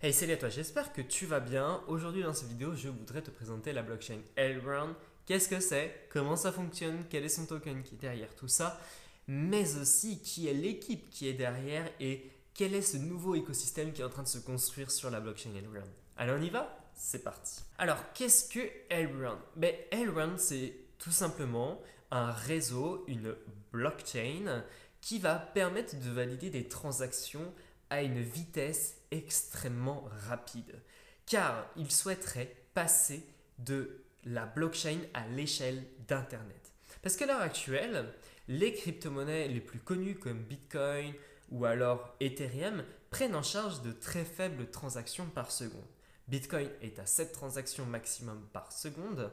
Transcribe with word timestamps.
Hey, 0.00 0.12
salut 0.12 0.34
à 0.34 0.36
toi, 0.36 0.48
j'espère 0.48 0.92
que 0.92 1.02
tu 1.02 1.26
vas 1.26 1.40
bien. 1.40 1.82
Aujourd'hui 1.88 2.22
dans 2.22 2.32
cette 2.32 2.50
vidéo, 2.50 2.72
je 2.76 2.88
voudrais 2.88 3.20
te 3.20 3.32
présenter 3.32 3.72
la 3.72 3.82
blockchain 3.82 4.20
Elrond. 4.36 4.94
Qu'est-ce 5.26 5.48
que 5.48 5.58
c'est? 5.58 6.06
Comment 6.10 6.36
ça 6.36 6.52
fonctionne? 6.52 7.04
Quel 7.10 7.24
est 7.24 7.28
son 7.28 7.46
token 7.46 7.82
qui 7.82 7.96
est 7.96 7.98
derrière 7.98 8.32
tout 8.36 8.46
ça? 8.46 8.80
Mais 9.26 9.76
aussi 9.76 10.20
qui 10.22 10.46
est 10.46 10.54
l'équipe 10.54 11.10
qui 11.10 11.26
est 11.26 11.32
derrière 11.32 11.90
et 11.98 12.30
quel 12.54 12.76
est 12.76 12.82
ce 12.82 12.96
nouveau 12.96 13.34
écosystème 13.34 13.92
qui 13.92 14.02
est 14.02 14.04
en 14.04 14.08
train 14.08 14.22
de 14.22 14.28
se 14.28 14.38
construire 14.38 14.92
sur 14.92 15.10
la 15.10 15.18
blockchain 15.18 15.50
Elrond? 15.56 15.90
Alors 16.16 16.38
on 16.38 16.42
y 16.42 16.50
va? 16.50 16.78
C'est 16.94 17.24
parti. 17.24 17.62
Alors 17.76 17.98
qu'est-ce 18.14 18.48
que 18.48 18.60
Elrond? 18.90 19.38
Ben, 19.56 19.74
Elrond 19.90 20.36
c'est 20.36 20.74
tout 21.00 21.10
simplement 21.10 21.82
un 22.12 22.30
réseau, 22.30 23.02
une 23.08 23.34
blockchain 23.72 24.62
qui 25.00 25.18
va 25.18 25.34
permettre 25.34 25.98
de 25.98 26.08
valider 26.08 26.50
des 26.50 26.68
transactions 26.68 27.52
à 27.90 28.02
une 28.02 28.20
vitesse 28.20 28.96
extrêmement 29.10 30.08
rapide, 30.28 30.80
car 31.26 31.66
il 31.76 31.90
souhaiterait 31.90 32.54
passer 32.74 33.24
de 33.58 34.02
la 34.24 34.46
blockchain 34.46 34.98
à 35.14 35.26
l'échelle 35.28 35.84
d'Internet. 36.06 36.72
Parce 37.02 37.16
qu'à 37.16 37.26
l'heure 37.26 37.40
actuelle, 37.40 38.12
les 38.48 38.72
crypto-monnaies 38.72 39.48
les 39.48 39.60
plus 39.60 39.78
connues 39.78 40.16
comme 40.16 40.42
Bitcoin 40.42 41.12
ou 41.50 41.64
alors 41.64 42.14
Ethereum 42.20 42.84
prennent 43.10 43.34
en 43.34 43.42
charge 43.42 43.82
de 43.82 43.92
très 43.92 44.24
faibles 44.24 44.70
transactions 44.70 45.26
par 45.26 45.50
seconde. 45.50 45.84
Bitcoin 46.28 46.68
est 46.82 46.98
à 46.98 47.06
7 47.06 47.32
transactions 47.32 47.86
maximum 47.86 48.46
par 48.52 48.72
seconde 48.72 49.30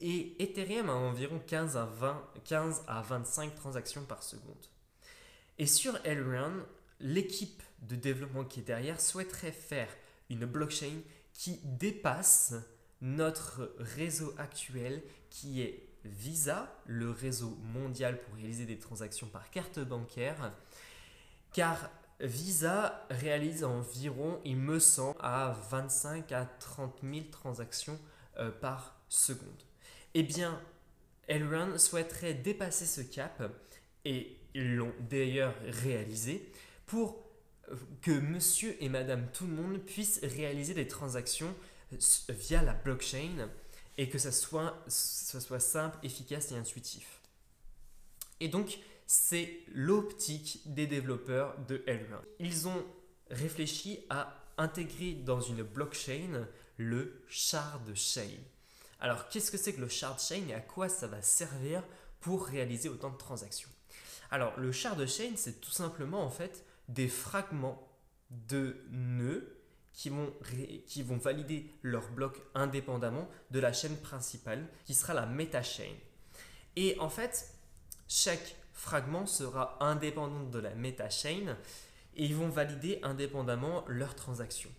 et 0.00 0.42
Ethereum 0.42 0.90
a 0.90 0.94
environ 0.94 1.40
15 1.46 1.76
à, 1.76 1.84
20, 1.84 2.30
15 2.44 2.84
à 2.86 3.02
25 3.02 3.54
transactions 3.54 4.04
par 4.04 4.22
seconde. 4.22 4.66
Et 5.58 5.66
sur 5.66 5.98
Elrond, 6.04 6.64
l'équipe 7.04 7.62
de 7.82 7.94
développement 7.94 8.44
qui 8.44 8.60
est 8.60 8.64
derrière 8.64 9.00
souhaiterait 9.00 9.52
faire 9.52 9.88
une 10.30 10.46
blockchain 10.46 11.00
qui 11.34 11.60
dépasse 11.62 12.54
notre 13.02 13.74
réseau 13.78 14.34
actuel 14.38 15.02
qui 15.30 15.60
est 15.60 15.88
Visa, 16.04 16.70
le 16.86 17.10
réseau 17.10 17.56
mondial 17.62 18.20
pour 18.20 18.34
réaliser 18.34 18.66
des 18.66 18.78
transactions 18.78 19.26
par 19.26 19.50
carte 19.50 19.78
bancaire, 19.78 20.52
car 21.52 21.90
Visa 22.20 23.06
réalise 23.10 23.64
environ, 23.64 24.40
il 24.44 24.56
me 24.56 24.78
semble, 24.78 25.16
à 25.20 25.58
25 25.70 26.30
à 26.32 26.44
30 26.44 27.00
000 27.02 27.26
transactions 27.30 27.98
euh, 28.38 28.50
par 28.50 29.00
seconde. 29.08 29.62
Eh 30.14 30.22
bien, 30.22 30.60
Elrond 31.26 31.78
souhaiterait 31.78 32.34
dépasser 32.34 32.86
ce 32.86 33.00
cap 33.00 33.42
et 34.04 34.36
ils 34.54 34.76
l'ont 34.76 34.94
d'ailleurs 35.00 35.54
réalisé 35.82 36.52
pour 36.86 37.24
que 38.02 38.10
monsieur 38.10 38.76
et 38.82 38.88
madame 38.88 39.26
tout 39.32 39.46
le 39.46 39.54
monde 39.54 39.78
puissent 39.78 40.20
réaliser 40.22 40.74
des 40.74 40.86
transactions 40.86 41.54
euh, 41.92 41.96
via 42.28 42.62
la 42.62 42.74
blockchain 42.74 43.48
et 43.96 44.08
que 44.08 44.18
ça 44.18 44.32
soit, 44.32 44.84
simple, 44.88 45.98
efficace 46.02 46.52
et 46.52 46.56
intuitif. 46.56 47.20
Et 48.40 48.48
donc, 48.48 48.78
c'est 49.06 49.60
l'optique 49.72 50.60
des 50.66 50.86
développeurs 50.86 51.56
de 51.68 51.82
Elrond. 51.86 52.20
Ils 52.40 52.66
ont 52.66 52.84
réfléchi 53.30 54.00
à 54.10 54.44
intégrer 54.58 55.12
dans 55.12 55.40
une 55.40 55.62
blockchain 55.62 56.46
le 56.76 57.22
shard 57.28 57.94
chain. 57.94 58.38
Alors, 59.00 59.28
qu'est-ce 59.28 59.50
que 59.50 59.58
c'est 59.58 59.74
que 59.74 59.80
le 59.80 59.88
shard 59.88 60.20
chain 60.20 60.42
et 60.48 60.54
à 60.54 60.60
quoi 60.60 60.88
ça 60.88 61.06
va 61.06 61.22
servir 61.22 61.82
pour 62.20 62.46
réaliser 62.46 62.88
autant 62.88 63.10
de 63.10 63.16
transactions? 63.16 63.70
Alors, 64.30 64.58
le 64.58 64.72
shard 64.72 65.06
chain, 65.06 65.32
c'est 65.36 65.60
tout 65.60 65.70
simplement 65.70 66.24
en 66.24 66.30
fait 66.30 66.64
des 66.88 67.08
fragments 67.08 67.88
de 68.30 68.76
nœuds 68.90 69.60
qui 69.92 70.08
vont, 70.08 70.32
qui 70.86 71.02
vont 71.02 71.16
valider 71.16 71.70
leur 71.82 72.10
bloc 72.10 72.42
indépendamment 72.54 73.28
de 73.50 73.60
la 73.60 73.72
chaîne 73.72 73.96
principale 73.96 74.66
qui 74.84 74.94
sera 74.94 75.14
la 75.14 75.26
meta-chain. 75.26 75.92
Et 76.76 76.98
en 76.98 77.08
fait, 77.08 77.54
chaque 78.08 78.56
fragment 78.72 79.26
sera 79.26 79.78
indépendant 79.80 80.44
de 80.44 80.58
la 80.58 80.74
meta-chain 80.74 81.56
et 82.16 82.24
ils 82.24 82.34
vont 82.34 82.48
valider 82.48 82.98
indépendamment 83.02 83.84
leurs 83.86 84.16
transactions. 84.16 84.70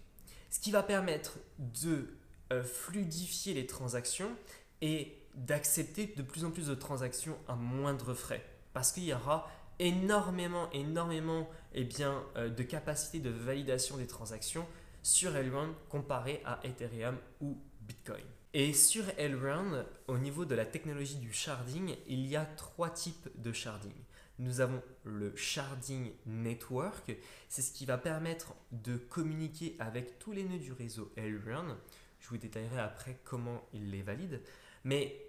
Ce 0.50 0.60
qui 0.60 0.72
va 0.72 0.84
permettre 0.84 1.38
de 1.58 2.18
euh, 2.52 2.64
fluidifier 2.64 3.54
les 3.54 3.66
transactions 3.66 4.36
et 4.82 5.18
d'accepter 5.34 6.14
de 6.16 6.22
plus 6.22 6.46
en 6.46 6.52
plus 6.52 6.68
de 6.68 6.76
transactions 6.76 7.38
à 7.48 7.56
moindre 7.56 8.14
frais. 8.14 8.46
Parce 8.74 8.92
qu'il 8.92 9.06
y 9.06 9.14
aura 9.14 9.50
énormément, 9.80 10.70
énormément 10.72 11.50
eh 11.74 11.84
bien, 11.84 12.24
euh, 12.38 12.50
de 12.50 12.64
capacité 12.64 13.20
de 13.20 13.30
validation 13.30 13.98
des 13.98 14.08
transactions 14.08 14.66
sur 15.04 15.36
Elrond 15.36 15.74
comparé 15.90 16.42
à 16.46 16.60
Ethereum 16.64 17.18
ou 17.42 17.58
Bitcoin. 17.82 18.24
Et 18.54 18.74
sur 18.74 19.04
Elrond, 19.18 19.86
au 20.08 20.18
niveau 20.18 20.46
de 20.46 20.56
la 20.56 20.66
technologie 20.66 21.18
du 21.18 21.34
sharding, 21.34 21.96
il 22.08 22.26
y 22.26 22.36
a 22.36 22.46
trois 22.46 22.90
types 22.90 23.30
de 23.36 23.52
sharding. 23.52 23.92
Nous 24.40 24.62
avons 24.62 24.82
le 25.04 25.36
sharding 25.36 26.12
network, 26.26 27.16
c'est 27.50 27.62
ce 27.62 27.72
qui 27.72 27.86
va 27.86 27.98
permettre 27.98 28.54
de 28.72 28.98
communiquer 28.98 29.76
avec 29.80 30.20
tous 30.20 30.32
les 30.32 30.44
nœuds 30.44 30.60
du 30.60 30.74
réseau 30.74 31.12
Elrond. 31.16 31.76
Je 32.20 32.30
vous 32.30 32.38
détaillerai 32.38 32.80
après 32.80 33.20
comment 33.24 33.68
il 33.74 33.92
les 33.92 34.02
valide. 34.02 34.42
Mais 34.84 35.22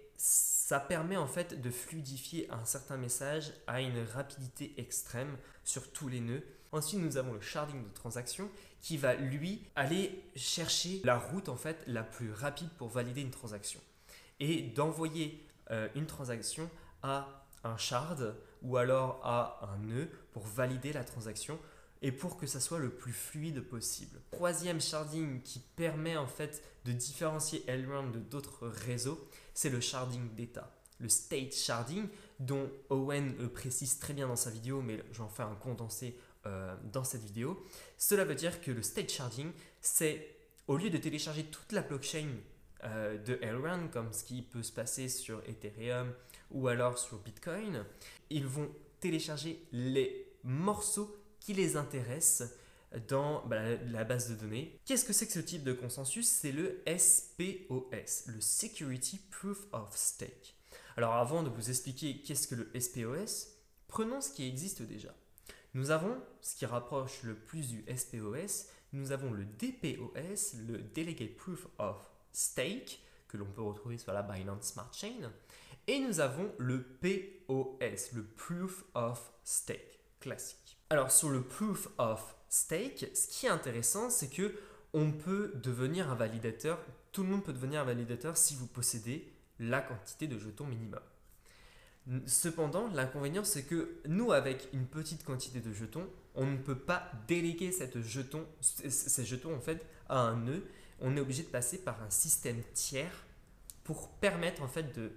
ça 0.67 0.81
permet 0.81 1.15
en 1.15 1.27
fait 1.27 1.61
de 1.61 1.71
fluidifier 1.71 2.51
un 2.51 2.65
certain 2.65 2.97
message 2.97 3.53
à 3.67 3.79
une 3.79 4.03
rapidité 4.03 4.73
extrême 4.75 5.37
sur 5.63 5.93
tous 5.93 6.09
les 6.09 6.19
nœuds. 6.19 6.43
Ensuite, 6.73 6.99
nous 6.99 7.15
avons 7.15 7.31
le 7.31 7.39
sharding 7.39 7.81
de 7.87 7.93
transaction 7.93 8.49
qui 8.81 8.97
va 8.97 9.15
lui 9.15 9.63
aller 9.77 10.21
chercher 10.35 10.99
la 11.05 11.17
route 11.17 11.47
en 11.47 11.55
fait 11.55 11.81
la 11.87 12.03
plus 12.03 12.33
rapide 12.33 12.67
pour 12.77 12.89
valider 12.89 13.21
une 13.21 13.31
transaction 13.31 13.79
et 14.41 14.63
d'envoyer 14.63 15.41
euh, 15.71 15.87
une 15.95 16.05
transaction 16.05 16.69
à 17.01 17.45
un 17.63 17.77
shard 17.77 18.35
ou 18.61 18.75
alors 18.75 19.21
à 19.23 19.69
un 19.71 19.77
nœud 19.77 20.09
pour 20.33 20.45
valider 20.45 20.91
la 20.91 21.05
transaction 21.05 21.57
et 22.01 22.11
pour 22.11 22.37
que 22.37 22.47
ça 22.47 22.59
soit 22.59 22.79
le 22.79 22.89
plus 22.89 23.13
fluide 23.13 23.61
possible. 23.61 24.19
Troisième 24.31 24.81
sharding 24.81 25.41
qui 25.41 25.59
permet 25.75 26.17
en 26.17 26.27
fait 26.27 26.63
de 26.85 26.91
différencier 26.91 27.63
Elrond 27.67 28.09
de 28.09 28.19
d'autres 28.19 28.67
réseaux, 28.67 29.27
c'est 29.53 29.69
le 29.69 29.81
sharding 29.81 30.33
d'état. 30.35 30.73
Le 30.99 31.09
state 31.09 31.53
sharding, 31.53 32.07
dont 32.39 32.71
Owen 32.89 33.35
précise 33.49 33.99
très 33.99 34.13
bien 34.13 34.27
dans 34.27 34.35
sa 34.35 34.49
vidéo, 34.49 34.81
mais 34.81 35.03
j'en 35.11 35.29
fais 35.29 35.43
un 35.43 35.55
condensé 35.55 36.17
euh, 36.45 36.75
dans 36.91 37.03
cette 37.03 37.23
vidéo. 37.23 37.63
Cela 37.97 38.25
veut 38.25 38.35
dire 38.35 38.61
que 38.61 38.71
le 38.71 38.81
state 38.81 39.11
sharding, 39.11 39.51
c'est 39.81 40.35
au 40.67 40.77
lieu 40.77 40.89
de 40.89 40.97
télécharger 40.97 41.43
toute 41.45 41.71
la 41.71 41.81
blockchain 41.81 42.29
euh, 42.83 43.17
de 43.17 43.39
Elrond, 43.41 43.87
comme 43.91 44.13
ce 44.13 44.23
qui 44.23 44.41
peut 44.41 44.63
se 44.63 44.71
passer 44.71 45.09
sur 45.09 45.41
Ethereum 45.47 46.13
ou 46.51 46.67
alors 46.67 46.97
sur 46.97 47.17
Bitcoin, 47.17 47.83
ils 48.29 48.45
vont 48.45 48.69
télécharger 48.99 49.61
les 49.71 50.27
morceaux 50.43 51.16
qui 51.39 51.53
les 51.53 51.77
intéressent 51.77 52.49
dans 53.07 53.45
bah, 53.47 53.75
la 53.85 54.03
base 54.03 54.29
de 54.29 54.35
données. 54.35 54.79
Qu'est-ce 54.85 55.05
que 55.05 55.13
c'est 55.13 55.27
que 55.27 55.33
ce 55.33 55.39
type 55.39 55.63
de 55.63 55.73
consensus? 55.73 56.27
C'est 56.27 56.51
le 56.51 56.81
SPOS, 56.87 58.27
le 58.27 58.41
Security 58.41 59.19
Proof 59.29 59.67
of 59.73 59.95
Stake. 59.95 60.55
Alors 60.95 61.13
avant 61.15 61.43
de 61.43 61.49
vous 61.49 61.69
expliquer 61.69 62.21
qu'est-ce 62.21 62.47
que 62.47 62.55
le 62.55 62.79
SPOS, 62.79 63.49
prenons 63.87 64.21
ce 64.21 64.31
qui 64.31 64.47
existe 64.47 64.81
déjà. 64.81 65.13
Nous 65.73 65.91
avons 65.91 66.17
ce 66.41 66.55
qui 66.55 66.65
rapproche 66.65 67.23
le 67.23 67.35
plus 67.35 67.69
du 67.69 67.85
SPOS, 67.95 68.67
nous 68.93 69.11
avons 69.11 69.31
le 69.31 69.45
DPoS, 69.45 70.55
le 70.65 70.79
Delegate 70.79 71.35
Proof 71.35 71.67
of 71.77 71.97
Stake, 72.31 72.99
que 73.27 73.37
l'on 73.37 73.45
peut 73.45 73.61
retrouver 73.61 73.97
sur 73.97 74.13
la 74.13 74.23
Binance 74.23 74.71
Smart 74.71 74.91
Chain, 74.93 75.31
et 75.85 75.99
nous 75.99 76.19
avons 76.19 76.51
le 76.57 76.81
POS, 76.81 78.13
le 78.13 78.23
Proof 78.23 78.85
of 78.95 79.31
Stake 79.43 79.99
classique. 80.19 80.76
Alors 80.89 81.11
sur 81.11 81.29
le 81.29 81.41
proof 81.41 81.89
of 81.97 82.35
stake, 82.47 83.11
ce 83.13 83.27
qui 83.27 83.45
est 83.45 83.49
intéressant, 83.49 84.09
c'est 84.09 84.29
que 84.29 84.53
on 84.93 85.11
peut 85.11 85.51
devenir 85.55 86.09
un 86.09 86.15
validateur, 86.15 86.79
tout 87.11 87.23
le 87.23 87.29
monde 87.29 87.43
peut 87.43 87.51
devenir 87.51 87.81
un 87.81 87.83
validateur 87.83 88.37
si 88.37 88.55
vous 88.55 88.67
possédez 88.67 89.27
la 89.59 89.81
quantité 89.81 90.27
de 90.27 90.39
jetons 90.39 90.65
minimum. 90.65 91.01
Cependant, 92.25 92.87
l'inconvénient, 92.93 93.43
c'est 93.43 93.63
que 93.63 93.97
nous, 94.07 94.31
avec 94.31 94.69
une 94.71 94.85
petite 94.85 95.25
quantité 95.25 95.59
de 95.59 95.73
jetons, 95.73 96.07
on 96.35 96.45
ne 96.45 96.57
peut 96.57 96.77
pas 96.77 97.11
déléguer 97.27 97.73
ces 97.73 99.25
jetons 99.25 99.53
en 99.53 99.59
fait 99.59 99.85
à 100.07 100.19
un 100.19 100.37
nœud. 100.37 100.65
On 101.01 101.17
est 101.17 101.19
obligé 101.19 101.43
de 101.43 101.49
passer 101.49 101.79
par 101.79 102.01
un 102.01 102.09
système 102.09 102.63
tiers 102.73 103.25
pour 103.83 104.07
permettre 104.07 104.61
en 104.61 104.69
fait 104.69 104.95
de 104.95 105.11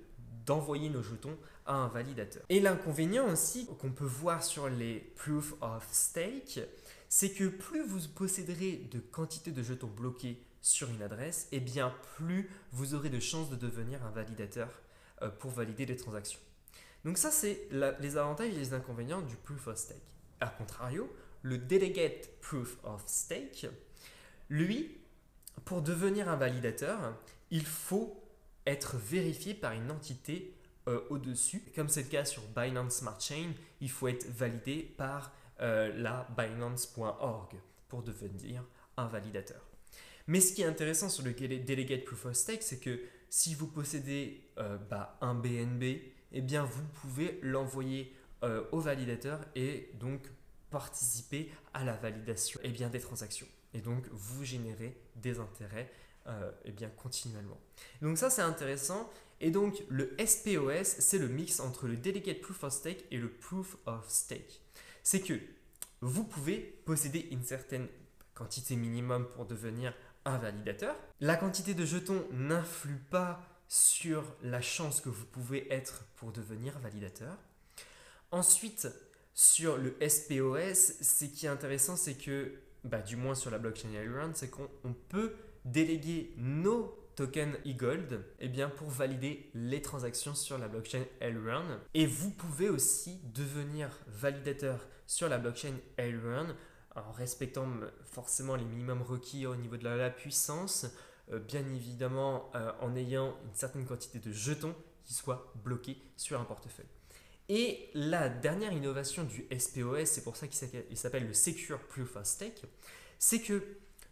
d'envoyer 0.46 0.88
nos 0.88 1.02
jetons 1.02 1.36
un 1.74 1.88
validateur. 1.88 2.42
Et 2.48 2.60
l'inconvénient 2.60 3.28
aussi 3.30 3.66
qu'on 3.78 3.92
peut 3.92 4.04
voir 4.04 4.42
sur 4.42 4.68
les 4.68 5.00
proof 5.16 5.54
of 5.60 5.86
stake, 5.90 6.60
c'est 7.08 7.30
que 7.30 7.48
plus 7.48 7.82
vous 7.82 8.08
posséderez 8.08 8.88
de 8.90 8.98
quantité 8.98 9.50
de 9.50 9.62
jetons 9.62 9.88
bloqués 9.88 10.42
sur 10.62 10.90
une 10.90 11.02
adresse, 11.02 11.48
et 11.52 11.56
eh 11.56 11.60
bien 11.60 11.94
plus 12.16 12.50
vous 12.72 12.94
aurez 12.94 13.08
de 13.08 13.20
chances 13.20 13.50
de 13.50 13.56
devenir 13.56 14.04
un 14.04 14.10
validateur 14.10 14.68
euh, 15.22 15.30
pour 15.30 15.50
valider 15.50 15.86
les 15.86 15.96
transactions. 15.96 16.40
Donc 17.04 17.16
ça, 17.16 17.30
c'est 17.30 17.68
les 17.70 18.16
avantages 18.16 18.52
et 18.52 18.56
les 18.56 18.74
inconvénients 18.74 19.22
du 19.22 19.36
proof 19.36 19.68
of 19.68 19.78
stake. 19.78 19.96
A 20.40 20.48
contrario, 20.48 21.10
le 21.42 21.56
delegate 21.56 22.28
proof 22.40 22.76
of 22.84 23.02
stake, 23.06 23.66
Lui, 24.50 24.98
pour 25.64 25.80
devenir 25.80 26.28
un 26.28 26.36
validateur, 26.36 27.16
il 27.50 27.64
faut 27.64 28.22
être 28.66 28.96
vérifié 28.96 29.54
par 29.54 29.72
une 29.72 29.90
entité 29.90 30.54
euh, 30.88 31.00
au-dessus. 31.10 31.62
Comme 31.74 31.90
c'est 31.90 32.04
le 32.04 32.08
cas 32.08 32.24
sur 32.24 32.42
Binance 32.56 32.96
Smart 32.96 33.20
Chain, 33.20 33.52
il 33.82 33.90
faut 33.90 34.08
être 34.08 34.26
validé 34.30 34.94
par 34.96 35.30
euh, 35.60 35.92
la 35.94 36.26
Binance.org 36.36 37.54
pour 37.86 38.02
devenir 38.02 38.64
un 38.96 39.06
validateur. 39.06 39.60
Mais 40.26 40.40
ce 40.40 40.54
qui 40.54 40.62
est 40.62 40.66
intéressant 40.66 41.10
sur 41.10 41.22
le 41.22 41.34
Delegate 41.34 42.04
Proof 42.04 42.24
of 42.24 42.34
Stake, 42.34 42.62
c'est 42.62 42.80
que 42.80 42.98
si 43.28 43.54
vous 43.54 43.66
possédez 43.66 44.42
euh, 44.56 44.78
bah, 44.78 45.18
un 45.20 45.34
BNB, 45.34 46.00
eh 46.32 46.40
bien 46.40 46.64
vous 46.64 46.84
pouvez 47.00 47.38
l'envoyer 47.42 48.14
au 48.72 48.80
validateur 48.80 49.38
et 49.54 49.90
donc 50.00 50.22
participer 50.70 51.52
à 51.74 51.84
la 51.84 51.92
validation 51.92 52.58
eh 52.62 52.70
bien, 52.70 52.88
des 52.88 53.00
transactions. 53.00 53.46
Et 53.74 53.82
donc 53.82 54.06
vous 54.12 54.46
générez 54.46 54.96
des 55.16 55.40
intérêts 55.40 55.92
eh 56.64 56.72
bien, 56.72 56.88
continuellement. 56.88 57.60
Donc 58.00 58.16
ça 58.16 58.30
c'est 58.30 58.40
intéressant 58.40 59.10
et 59.40 59.50
donc 59.50 59.82
le 59.88 60.14
SPOS, 60.24 60.84
c'est 60.98 61.18
le 61.18 61.28
mix 61.28 61.60
entre 61.60 61.86
le 61.86 61.96
Delegate 61.96 62.40
Proof 62.40 62.64
of 62.64 62.72
Stake 62.72 63.04
et 63.10 63.16
le 63.16 63.30
Proof 63.30 63.76
of 63.86 64.08
Stake. 64.08 64.60
C'est 65.02 65.20
que 65.20 65.34
vous 66.00 66.24
pouvez 66.24 66.58
posséder 66.84 67.28
une 67.30 67.42
certaine 67.42 67.88
quantité 68.34 68.76
minimum 68.76 69.26
pour 69.28 69.46
devenir 69.46 69.94
un 70.24 70.38
validateur. 70.38 70.94
La 71.20 71.36
quantité 71.36 71.74
de 71.74 71.84
jetons 71.84 72.26
n'influe 72.32 72.98
pas 73.10 73.42
sur 73.68 74.24
la 74.42 74.60
chance 74.60 75.00
que 75.00 75.08
vous 75.08 75.26
pouvez 75.26 75.72
être 75.72 76.04
pour 76.16 76.32
devenir 76.32 76.78
validateur. 76.78 77.36
Ensuite, 78.30 78.88
sur 79.34 79.78
le 79.78 79.96
SPOS, 80.06 81.02
ce 81.02 81.24
qui 81.24 81.46
est 81.46 81.50
intéressant, 81.50 81.96
c'est 81.96 82.14
que, 82.14 82.52
bah, 82.84 83.00
du 83.00 83.16
moins 83.16 83.34
sur 83.34 83.50
la 83.50 83.58
blockchain 83.58 83.90
Ethereum, 83.92 84.32
c'est 84.34 84.50
qu'on 84.50 84.68
peut 85.08 85.34
déléguer 85.64 86.34
nos 86.36 86.94
token 87.20 87.52
e-gold 87.66 88.24
eh 88.38 88.48
bien, 88.48 88.70
pour 88.70 88.88
valider 88.88 89.50
les 89.52 89.82
transactions 89.82 90.34
sur 90.34 90.56
la 90.56 90.68
blockchain 90.68 91.04
Elrond. 91.20 91.78
Et 91.92 92.06
vous 92.06 92.30
pouvez 92.30 92.70
aussi 92.70 93.20
devenir 93.34 93.90
validateur 94.06 94.88
sur 95.06 95.28
la 95.28 95.36
blockchain 95.36 95.74
Elrond 95.98 96.56
en 96.96 97.12
respectant 97.12 97.68
forcément 98.06 98.56
les 98.56 98.64
minimums 98.64 99.02
requis 99.02 99.44
au 99.44 99.54
niveau 99.54 99.76
de 99.76 99.84
la, 99.84 100.08
puissance, 100.08 100.86
euh, 101.30 101.38
bien 101.38 101.60
évidemment 101.74 102.50
euh, 102.54 102.72
en 102.80 102.96
ayant 102.96 103.36
une 103.44 103.54
certaine 103.54 103.84
quantité 103.84 104.18
de 104.18 104.32
jetons 104.32 104.74
qui 105.04 105.12
soient 105.12 105.52
bloqués 105.62 106.00
sur 106.16 106.40
un 106.40 106.44
portefeuille. 106.44 106.88
Et 107.50 107.90
la 107.92 108.30
dernière 108.30 108.72
innovation 108.72 109.24
du 109.24 109.46
SPOS, 109.54 110.06
c'est 110.06 110.24
pour 110.24 110.36
ça 110.36 110.48
qu'il 110.48 110.96
s'appelle 110.96 111.26
le 111.26 111.34
Secure 111.34 111.80
Proof 111.80 112.16
of 112.16 112.24
Stake, 112.24 112.62
c'est 113.18 113.40
que 113.40 113.62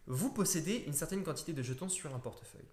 vous 0.06 0.31
possédez 0.31 0.84
une 0.87 0.93
certaine 0.93 1.25
quantité 1.25 1.55
de 1.55 1.62
jetons 1.62 1.88
sur 1.88 2.14
un 2.14 2.19
portefeuille 2.19 2.69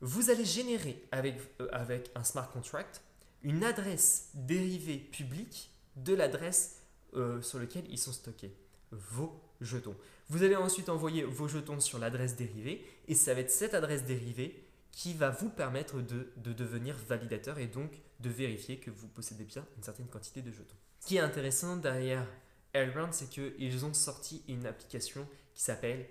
vous 0.00 0.30
allez 0.30 0.44
générer 0.44 1.02
avec, 1.12 1.36
euh, 1.60 1.68
avec 1.72 2.10
un 2.14 2.24
smart 2.24 2.50
contract 2.50 3.02
une 3.42 3.64
adresse 3.64 4.30
dérivée 4.34 4.98
publique 4.98 5.70
de 5.96 6.14
l'adresse 6.14 6.82
euh, 7.14 7.40
sur 7.42 7.58
laquelle 7.58 7.84
ils 7.88 7.98
sont 7.98 8.12
stockés, 8.12 8.54
vos 8.90 9.40
jetons. 9.60 9.96
Vous 10.28 10.42
allez 10.42 10.56
ensuite 10.56 10.88
envoyer 10.88 11.22
vos 11.22 11.48
jetons 11.48 11.80
sur 11.80 11.98
l'adresse 11.98 12.36
dérivée 12.36 12.84
et 13.08 13.14
ça 13.14 13.34
va 13.34 13.40
être 13.40 13.50
cette 13.50 13.74
adresse 13.74 14.04
dérivée 14.04 14.64
qui 14.90 15.14
va 15.14 15.30
vous 15.30 15.48
permettre 15.48 16.00
de, 16.00 16.32
de 16.36 16.52
devenir 16.52 16.96
validateur 17.08 17.58
et 17.58 17.66
donc 17.66 17.92
de 18.20 18.30
vérifier 18.30 18.78
que 18.78 18.90
vous 18.90 19.08
possédez 19.08 19.44
bien 19.44 19.64
une 19.76 19.82
certaine 19.82 20.08
quantité 20.08 20.42
de 20.42 20.50
jetons. 20.50 20.74
Ce 21.00 21.06
qui 21.06 21.16
est 21.16 21.20
intéressant 21.20 21.76
derrière 21.76 22.26
Airground, 22.74 23.12
c'est 23.12 23.28
qu'ils 23.28 23.84
ont 23.84 23.94
sorti 23.94 24.42
une 24.48 24.66
application 24.66 25.26
qui 25.54 25.62
s'appelle 25.62 26.06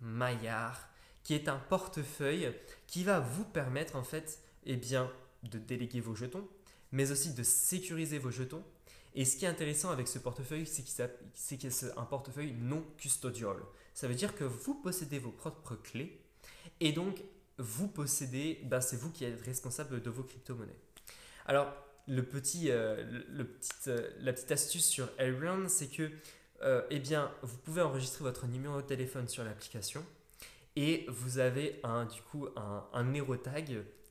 Maillard 0.00 0.89
qui 1.22 1.34
est 1.34 1.48
un 1.48 1.58
portefeuille 1.58 2.52
qui 2.86 3.04
va 3.04 3.20
vous 3.20 3.44
permettre 3.44 3.96
en 3.96 4.04
fait 4.04 4.40
eh 4.64 4.76
bien, 4.76 5.10
de 5.42 5.58
déléguer 5.58 6.00
vos 6.00 6.14
jetons, 6.14 6.46
mais 6.92 7.10
aussi 7.12 7.34
de 7.34 7.42
sécuriser 7.42 8.18
vos 8.18 8.30
jetons. 8.30 8.62
Et 9.14 9.24
ce 9.24 9.36
qui 9.36 9.44
est 9.44 9.48
intéressant 9.48 9.90
avec 9.90 10.06
ce 10.06 10.18
portefeuille, 10.18 10.66
c'est 10.66 10.82
que 11.58 11.70
c'est 11.70 11.98
un 11.98 12.04
portefeuille 12.04 12.52
non 12.52 12.84
custodial. 12.96 13.56
Ça 13.94 14.06
veut 14.06 14.14
dire 14.14 14.36
que 14.36 14.44
vous 14.44 14.74
possédez 14.74 15.18
vos 15.18 15.32
propres 15.32 15.74
clés 15.74 16.20
et 16.78 16.92
donc 16.92 17.22
vous 17.58 17.88
possédez, 17.88 18.60
bah, 18.64 18.80
c'est 18.80 18.96
vous 18.96 19.10
qui 19.10 19.24
êtes 19.24 19.40
responsable 19.42 20.00
de 20.00 20.10
vos 20.10 20.22
crypto-monnaies. 20.22 20.78
Alors, 21.46 21.74
le 22.06 22.24
petit, 22.24 22.70
euh, 22.70 23.22
euh, 23.86 24.10
la 24.20 24.32
petite 24.32 24.52
astuce 24.52 24.86
sur 24.86 25.08
Elrond, 25.18 25.68
c'est 25.68 25.88
que 25.88 26.10
euh, 26.62 26.82
eh 26.90 26.98
bien, 26.98 27.30
vous 27.42 27.56
pouvez 27.58 27.82
enregistrer 27.82 28.24
votre 28.24 28.46
numéro 28.46 28.80
de 28.80 28.86
téléphone 28.86 29.28
sur 29.28 29.44
l'application 29.44 30.04
et 30.76 31.06
vous 31.08 31.38
avez 31.38 31.80
un, 31.82 32.04
du 32.04 32.22
coup 32.22 32.48
un, 32.56 33.04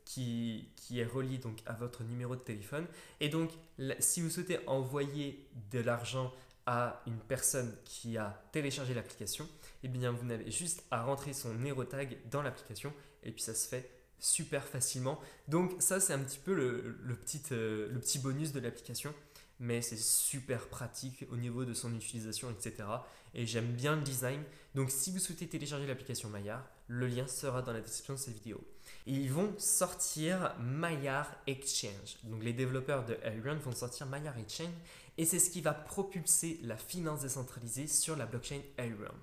qui, 0.05 0.71
est 0.95 1.05
relié 1.05 1.37
donc 1.37 1.59
à 1.65 1.73
votre 1.73 2.03
numéro 2.03 2.35
de 2.35 2.41
téléphone. 2.41 2.85
Et 3.19 3.29
donc, 3.29 3.51
si 3.99 4.21
vous 4.21 4.29
souhaitez 4.29 4.59
envoyer 4.67 5.47
de 5.71 5.79
l'argent 5.79 6.33
à 6.65 7.01
une 7.07 7.19
personne 7.19 7.75
qui 7.85 8.17
a 8.17 8.43
téléchargé 8.51 8.93
l'application, 8.93 9.47
eh 9.83 9.87
bien, 9.87 10.11
vous 10.11 10.25
n'avez 10.25 10.49
juste 10.51 10.83
à 10.91 11.03
rentrer 11.03 11.33
son 11.33 11.55
tag 11.85 12.17
dans 12.31 12.41
l'application 12.41 12.93
et 13.23 13.31
puis 13.31 13.41
ça 13.41 13.53
se 13.53 13.67
fait 13.67 13.89
super 14.19 14.63
facilement. 14.63 15.19
Donc 15.47 15.75
ça, 15.79 15.99
c'est 15.99 16.13
un 16.13 16.19
petit 16.19 16.39
peu 16.39 16.53
le, 16.53 16.97
euh, 17.51 17.87
le 17.91 17.99
petit 17.99 18.19
bonus 18.19 18.51
de 18.51 18.59
l'application 18.59 19.13
mais 19.59 19.81
c'est 19.81 19.97
super 19.97 20.67
pratique 20.67 21.25
au 21.31 21.37
niveau 21.37 21.65
de 21.65 21.73
son 21.73 21.93
utilisation, 21.95 22.49
etc. 22.49 22.87
Et 23.33 23.45
j'aime 23.45 23.73
bien 23.73 23.95
le 23.95 24.01
design. 24.01 24.41
Donc 24.75 24.89
si 24.89 25.11
vous 25.11 25.19
souhaitez 25.19 25.47
télécharger 25.47 25.85
l'application 25.85 26.29
Maillard, 26.29 26.65
le 26.87 27.07
lien 27.07 27.27
sera 27.27 27.61
dans 27.61 27.73
la 27.73 27.81
description 27.81 28.13
de 28.13 28.19
cette 28.19 28.33
vidéo. 28.33 28.59
ils 29.05 29.31
vont 29.31 29.53
sortir 29.57 30.55
Maillard 30.59 31.29
Exchange. 31.45 32.17
Donc 32.23 32.43
les 32.43 32.53
développeurs 32.53 33.05
de 33.05 33.17
Elrond 33.21 33.57
vont 33.57 33.71
sortir 33.71 34.07
Maillard 34.07 34.37
Exchange 34.37 34.73
et 35.17 35.25
c'est 35.25 35.39
ce 35.39 35.49
qui 35.49 35.61
va 35.61 35.73
propulser 35.73 36.59
la 36.63 36.77
finance 36.77 37.21
décentralisée 37.21 37.87
sur 37.87 38.15
la 38.15 38.25
blockchain 38.25 38.61
Elrond. 38.77 39.13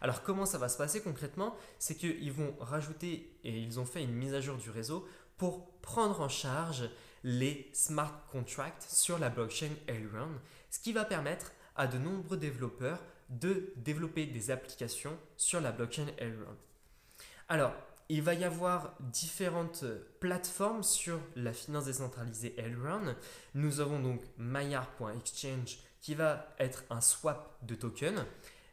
Alors 0.00 0.22
comment 0.22 0.46
ça 0.46 0.58
va 0.58 0.68
se 0.68 0.76
passer 0.76 1.00
concrètement? 1.00 1.56
C'est 1.78 1.96
qu'ils 1.96 2.32
vont 2.32 2.54
rajouter 2.60 3.32
et 3.42 3.58
ils 3.58 3.80
ont 3.80 3.86
fait 3.86 4.02
une 4.02 4.12
mise 4.12 4.34
à 4.34 4.40
jour 4.40 4.56
du 4.56 4.70
réseau 4.70 5.08
pour 5.38 5.70
prendre 5.80 6.20
en 6.20 6.28
charge 6.28 6.88
les 7.26 7.68
smart 7.72 8.24
contracts 8.30 8.86
sur 8.88 9.18
la 9.18 9.30
blockchain 9.30 9.72
Elrond, 9.88 10.30
ce 10.70 10.78
qui 10.78 10.92
va 10.92 11.04
permettre 11.04 11.50
à 11.74 11.88
de 11.88 11.98
nombreux 11.98 12.36
développeurs 12.36 13.02
de 13.30 13.72
développer 13.74 14.26
des 14.26 14.52
applications 14.52 15.18
sur 15.36 15.60
la 15.60 15.72
blockchain 15.72 16.06
Elrond. 16.18 16.56
Alors, 17.48 17.72
il 18.08 18.22
va 18.22 18.34
y 18.34 18.44
avoir 18.44 18.94
différentes 19.00 19.84
plateformes 20.20 20.84
sur 20.84 21.18
la 21.34 21.52
finance 21.52 21.86
décentralisée 21.86 22.54
Elrond. 22.58 23.16
Nous 23.54 23.80
avons 23.80 23.98
donc 23.98 24.22
Maillard.exchange 24.38 25.78
qui 26.00 26.14
va 26.14 26.54
être 26.60 26.84
un 26.90 27.00
swap 27.00 27.58
de 27.62 27.74
tokens. 27.74 28.24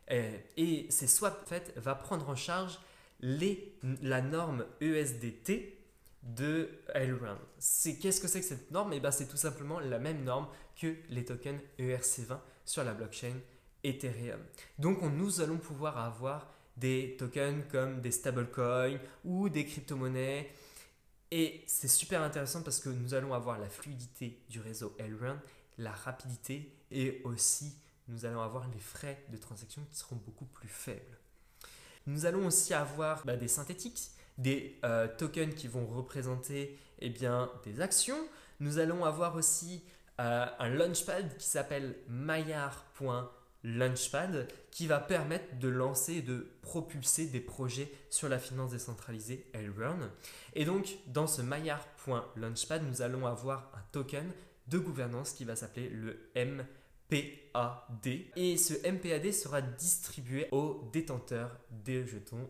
Et 0.10 0.86
ces 0.92 1.08
swaps, 1.08 1.42
en 1.42 1.48
fait, 1.48 1.74
va 1.78 1.96
prendre 1.96 2.30
en 2.30 2.36
charge 2.36 2.80
les, 3.20 3.74
la 4.04 4.22
norme 4.22 4.64
ESDT 4.80 5.83
de 6.24 6.70
Elrond. 6.94 7.38
C'est 7.60 7.98
qu'est-ce 7.98 8.22
que 8.22 8.28
c'est 8.28 8.40
que 8.40 8.46
cette 8.46 8.72
norme? 8.72 8.94
Et 8.94 8.98
eh 8.98 9.00
ben 9.00 9.12
c'est 9.12 9.28
tout 9.28 9.38
simplement 9.38 9.80
la 9.80 10.00
même 10.00 10.24
norme 10.24 10.48
que 10.80 10.96
les 11.10 11.26
tokens 11.26 11.60
ERC20 11.78 12.40
sur 12.66 12.84
la 12.84 12.94
blockchain 12.94 13.36
Ethereum. 13.84 14.40
Donc 14.80 15.02
nous 15.02 15.42
allons 15.42 15.58
pouvoir 15.58 15.98
avoir 15.98 16.54
des 16.78 17.16
tokens 17.20 17.64
comme 17.72 18.02
des 18.02 18.12
stablecoins 18.12 19.00
ou 19.26 19.50
des 19.50 19.66
crypto-monnaies. 19.66 20.50
Et 21.32 21.64
c'est 21.68 21.88
super 21.88 22.22
intéressant 22.22 22.62
parce 22.62 22.80
que 22.80 22.90
nous 22.90 23.14
allons 23.14 23.34
avoir 23.34 23.60
la 23.60 23.70
fluidité 23.70 24.40
du 24.50 24.62
réseau 24.62 24.96
Elrond, 25.00 25.40
la 25.78 25.92
rapidité 25.92 26.72
et 26.92 27.22
aussi 27.24 27.74
nous 28.08 28.26
allons 28.26 28.42
avoir 28.42 28.68
les 28.70 28.80
frais 28.80 29.24
de 29.30 29.38
transaction 29.38 29.84
qui 29.90 29.98
seront 29.98 30.18
beaucoup 30.18 30.46
plus 30.46 30.68
faibles. 30.68 31.18
Nous 32.06 32.26
allons 32.26 32.46
aussi 32.46 32.74
avoir 32.74 33.26
bah, 33.26 33.38
des 33.38 33.48
synthétiques 33.48 34.12
des 34.38 34.78
euh, 34.84 35.08
tokens 35.18 35.56
qui 35.56 35.68
vont 35.68 35.86
représenter 35.86 36.78
eh 37.00 37.10
des 37.10 37.82
actions. 37.82 38.20
Nous 38.60 38.78
allons 38.80 39.06
avoir 39.06 39.36
aussi 39.36 39.84
euh, 40.20 40.46
un 40.60 40.70
launchpad 40.70 41.38
qui 41.38 41.48
s'appelle 41.48 41.96
maillard.launchpad 42.08 44.48
qui 44.72 44.88
va 44.88 45.00
permettre 45.00 45.60
de 45.60 45.68
lancer 45.68 46.14
et 46.14 46.22
de 46.22 46.48
propulser 46.62 47.26
des 47.28 47.42
projets 47.42 47.92
sur 48.10 48.30
la 48.30 48.40
finance 48.40 48.72
décentralisée 48.72 49.46
Elrond. 49.54 50.00
Et 50.54 50.64
donc, 50.66 50.98
dans 51.08 51.28
ce 51.28 51.42
maillard.launchpad, 51.42 52.84
nous 52.88 53.02
allons 53.02 53.28
avoir 53.28 53.70
un 53.76 53.84
token 53.92 54.32
de 54.68 54.78
gouvernance 54.78 55.34
qui 55.34 55.44
va 55.46 55.56
s'appeler 55.56 55.90
le 55.90 56.30
MPAD. 56.36 56.68
Et 58.36 58.58
ce 58.58 58.74
MPAD 58.90 59.32
sera 59.32 59.62
distribué 59.62 60.48
aux 60.52 60.90
détenteurs 60.94 61.58
des 61.70 62.06
jetons 62.08 62.50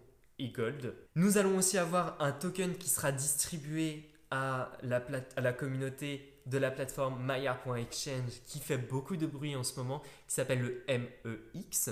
Nous 1.16 1.38
allons 1.38 1.58
aussi 1.58 1.78
avoir 1.78 2.22
un 2.22 2.32
token 2.32 2.76
qui 2.76 2.90
sera 2.90 3.12
distribué 3.12 4.10
à 4.32 4.72
la, 4.82 5.04
à 5.36 5.42
la 5.42 5.54
communauté 5.54 6.34
de 6.46 6.58
la 6.58 6.72
plateforme 6.72 7.24
Maya.exchange 7.24 8.42
qui 8.46 8.60
fait 8.60 8.78
beaucoup 8.78 9.16
de 9.16 9.26
bruit 9.26 9.56
en 9.56 9.64
ce 9.64 9.76
moment, 9.80 10.02
qui 10.28 10.36
s'appelle 10.36 10.62
le 10.62 10.84
MEX. 10.88 11.92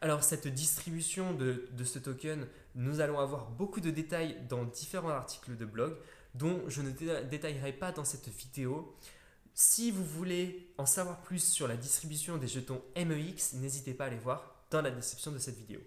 Alors 0.00 0.24
cette 0.24 0.48
distribution 0.48 1.34
de, 1.34 1.68
ce 1.84 1.98
token 1.98 2.46
Nous 2.74 3.00
allons 3.00 3.18
avoir 3.18 3.50
beaucoup 3.50 3.80
de 3.80 3.90
détails 3.90 4.36
dans 4.48 4.64
différents 4.64 5.10
articles 5.10 5.56
de 5.56 5.64
blog 5.66 5.96
dont 6.34 6.62
je 6.68 6.80
ne 6.80 6.90
détaillerai 6.90 7.72
pas 7.72 7.92
dans 7.92 8.04
cette 8.04 8.28
vidéo. 8.28 8.96
Si 9.52 9.90
vous 9.90 10.04
voulez 10.04 10.72
en 10.78 10.86
savoir 10.86 11.20
plus 11.20 11.44
sur 11.44 11.68
la 11.68 11.76
distribution 11.76 12.38
des 12.38 12.46
jetons 12.46 12.82
MEX, 12.96 13.54
n'hésitez 13.54 13.92
pas 13.92 14.04
à 14.04 14.06
aller 14.06 14.16
voir 14.16 14.64
dans 14.70 14.80
la 14.80 14.90
description 14.90 15.32
de 15.32 15.38
cette 15.38 15.58
vidéo. 15.58 15.80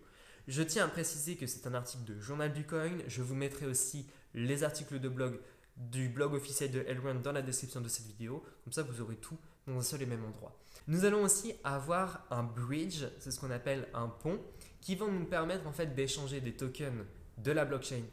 Je 0.47 0.61
tiens 0.61 0.85
à 0.85 0.87
préciser 0.89 1.37
que 1.37 1.47
c'est 1.47 1.67
un 1.67 1.73
article 1.73 2.03
de 2.03 2.19
Journal 2.19 2.51
du 2.51 2.65
Coin. 2.65 2.97
Je 3.07 3.21
vous 3.21 3.35
mettrai 3.35 3.65
aussi 3.65 4.05
les 4.33 4.63
articles 4.63 4.99
de 4.99 5.07
blog 5.07 5.39
du 5.77 6.09
blog 6.09 6.33
officiel 6.33 6.69
de 6.69 6.83
Elrond 6.87 7.15
dans 7.15 7.31
la 7.31 7.41
description 7.41 7.81
de 7.81 7.87
cette 7.87 8.05
vidéo. 8.05 8.43
Comme 8.63 8.73
ça, 8.73 8.83
vous 8.83 9.01
aurez 9.01 9.15
tout 9.15 9.37
dans 9.65 9.77
un 9.77 9.81
seul 9.81 10.01
et 10.01 10.05
même 10.05 10.23
endroit. 10.25 10.59
Nous 10.87 11.05
allons 11.05 11.23
aussi 11.23 11.53
avoir 11.63 12.27
un 12.29 12.43
bridge, 12.43 13.05
c'est 13.19 13.31
ce 13.31 13.39
qu'on 13.39 13.51
appelle 13.51 13.87
un 13.93 14.07
pont, 14.07 14.39
qui 14.81 14.95
va 14.95 15.07
nous 15.07 15.25
permettre 15.25 15.65
en 15.65 15.71
fait 15.71 15.95
d'échanger 15.95 16.41
des 16.41 16.53
tokens 16.53 17.05
de 17.37 17.51
la 17.51 17.65
blockchain 17.65 18.03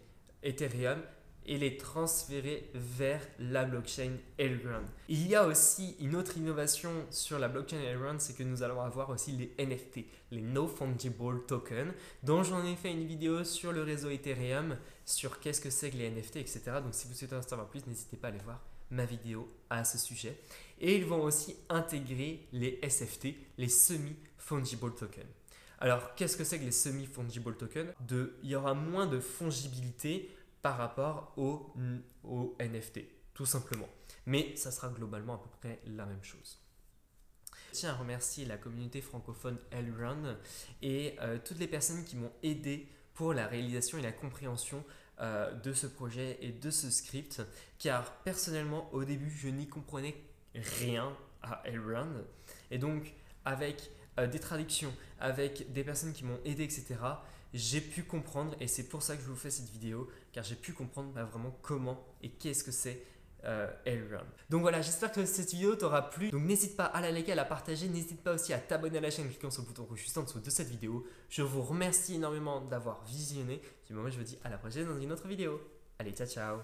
Ethereum 0.42 1.02
et 1.46 1.58
les 1.58 1.76
transférer 1.76 2.70
vers 2.74 3.20
la 3.38 3.64
blockchain 3.64 4.12
Elrond. 4.38 4.84
Il 5.08 5.26
y 5.26 5.34
a 5.34 5.46
aussi 5.46 5.96
une 6.00 6.14
autre 6.16 6.36
innovation 6.36 6.90
sur 7.10 7.38
la 7.38 7.48
blockchain 7.48 7.80
Elrond, 7.80 8.18
c'est 8.18 8.36
que 8.36 8.42
nous 8.42 8.62
allons 8.62 8.80
avoir 8.80 9.10
aussi 9.10 9.32
les 9.32 9.64
NFT, 9.64 10.00
les 10.30 10.42
No 10.42 10.66
Fungible 10.66 11.46
Tokens, 11.46 11.92
dont 12.22 12.42
j'en 12.42 12.64
ai 12.64 12.76
fait 12.76 12.92
une 12.92 13.06
vidéo 13.06 13.44
sur 13.44 13.72
le 13.72 13.82
réseau 13.82 14.10
Ethereum, 14.10 14.76
sur 15.04 15.40
qu'est-ce 15.40 15.60
que 15.60 15.70
c'est 15.70 15.90
que 15.90 15.96
les 15.96 16.10
NFT, 16.10 16.36
etc. 16.36 16.62
Donc 16.82 16.94
si 16.94 17.08
vous 17.08 17.14
souhaitez 17.14 17.36
en 17.36 17.42
savoir 17.42 17.68
plus, 17.68 17.86
n'hésitez 17.86 18.16
pas 18.16 18.28
à 18.28 18.30
aller 18.30 18.40
voir 18.44 18.60
ma 18.90 19.04
vidéo 19.04 19.48
à 19.70 19.84
ce 19.84 19.98
sujet. 19.98 20.38
Et 20.80 20.96
ils 20.96 21.04
vont 21.04 21.22
aussi 21.22 21.56
intégrer 21.68 22.46
les 22.52 22.80
SFT, 22.88 23.28
les 23.58 23.68
Semi-Fungible 23.68 24.94
Tokens. 24.94 25.26
Alors, 25.82 26.14
qu'est-ce 26.14 26.36
que 26.36 26.44
c'est 26.44 26.58
que 26.58 26.64
les 26.64 26.72
semi-fungible 26.72 27.56
tokens? 27.56 27.88
De, 28.06 28.34
Il 28.42 28.50
y 28.50 28.54
aura 28.54 28.74
moins 28.74 29.06
de 29.06 29.18
fongibilité 29.18 30.28
par 30.62 30.76
rapport 30.76 31.32
au, 31.36 31.74
NFT, 32.60 33.00
tout 33.34 33.46
simplement. 33.46 33.88
Mais 34.26 34.54
ça 34.56 34.70
sera 34.70 34.88
globalement 34.88 35.34
à 35.34 35.38
peu 35.38 35.48
près 35.60 35.80
la 35.86 36.06
même 36.06 36.22
chose. 36.22 36.58
Je 37.72 37.78
tiens 37.78 37.90
à 37.90 37.94
remercier 37.94 38.44
la 38.44 38.56
communauté 38.56 39.00
francophone 39.00 39.58
Elrun 39.70 40.36
et 40.82 41.16
euh, 41.20 41.38
toutes 41.44 41.58
les 41.58 41.68
personnes 41.68 42.04
qui 42.04 42.16
m'ont 42.16 42.32
aidé 42.42 42.88
pour 43.14 43.32
la 43.32 43.46
réalisation 43.46 43.98
et 43.98 44.02
la 44.02 44.12
compréhension 44.12 44.84
euh, 45.20 45.52
de 45.52 45.72
ce 45.72 45.86
projet 45.86 46.38
et 46.40 46.50
de 46.50 46.70
ce 46.70 46.90
script, 46.90 47.42
car 47.78 48.12
personnellement 48.22 48.92
au 48.92 49.04
début 49.04 49.30
je 49.30 49.48
n'y 49.48 49.68
comprenais 49.68 50.16
rien 50.54 51.14
à 51.42 51.62
Elrun 51.64 52.08
et 52.70 52.78
donc 52.78 53.14
avec 53.44 53.90
euh, 54.18 54.26
des 54.26 54.38
traductions, 54.38 54.92
avec 55.18 55.72
des 55.72 55.84
personnes 55.84 56.12
qui 56.12 56.24
m'ont 56.24 56.38
aidé, 56.44 56.64
etc., 56.64 56.96
j'ai 57.52 57.80
pu 57.80 58.04
comprendre, 58.04 58.54
et 58.60 58.68
c'est 58.68 58.88
pour 58.88 59.02
ça 59.02 59.16
que 59.16 59.22
je 59.22 59.26
vous 59.26 59.36
fais 59.36 59.50
cette 59.50 59.70
vidéo, 59.70 60.08
car 60.32 60.44
j'ai 60.44 60.54
pu 60.54 60.72
comprendre 60.72 61.10
bah, 61.12 61.24
vraiment 61.24 61.56
comment 61.62 62.04
et 62.22 62.30
qu'est-ce 62.30 62.62
que 62.62 62.70
c'est 62.70 63.02
euh. 63.44 63.66
Donc 64.48 64.62
voilà, 64.62 64.82
j'espère 64.82 65.12
que 65.12 65.24
cette 65.24 65.50
vidéo 65.50 65.74
t'aura 65.76 66.10
plu. 66.10 66.30
Donc 66.30 66.42
n'hésite 66.42 66.76
pas 66.76 66.84
à 66.84 67.00
la 67.00 67.10
liker, 67.10 67.32
à 67.32 67.36
la 67.36 67.44
partager. 67.44 67.88
N'hésite 67.88 68.22
pas 68.22 68.34
aussi 68.34 68.52
à 68.52 68.58
t'abonner 68.58 68.98
à 68.98 69.00
la 69.00 69.10
chaîne 69.10 69.26
en 69.26 69.28
cliquant 69.28 69.50
sur 69.50 69.62
le 69.62 69.68
bouton 69.68 69.84
rouge 69.84 70.00
juste 70.00 70.18
en 70.18 70.22
dessous 70.22 70.40
de 70.40 70.50
cette 70.50 70.68
vidéo. 70.68 71.06
Je 71.28 71.42
vous 71.42 71.62
remercie 71.62 72.16
énormément 72.16 72.60
d'avoir 72.60 73.02
visionné. 73.04 73.60
Du 73.86 73.94
moment, 73.94 74.10
je 74.10 74.18
vous 74.18 74.24
dis 74.24 74.38
à 74.44 74.50
la 74.50 74.58
prochaine 74.58 74.86
dans 74.86 75.00
une 75.00 75.12
autre 75.12 75.26
vidéo. 75.26 75.60
Allez, 75.98 76.12
ciao 76.12 76.26
ciao 76.26 76.58